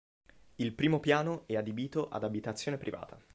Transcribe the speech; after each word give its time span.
Il 0.55 0.73
primo 0.73 0.99
piano 0.99 1.43
è 1.45 1.55
adibito 1.55 2.09
ad 2.09 2.23
abitazione 2.23 2.79
privata. 2.79 3.21